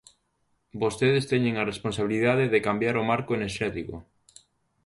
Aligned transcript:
Vostedes 0.81 1.25
teñen 1.31 1.55
a 1.57 1.67
responsabilidade 1.71 2.51
de 2.53 2.63
cambiar 2.67 2.95
o 3.01 3.07
marco 3.11 3.31
enerxético. 3.39 3.95